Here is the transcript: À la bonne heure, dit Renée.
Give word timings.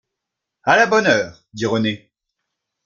À 0.63 0.77
la 0.77 0.87
bonne 0.87 1.05
heure, 1.05 1.39
dit 1.53 1.67
Renée. 1.67 2.11